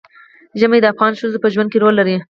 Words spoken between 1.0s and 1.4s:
ښځو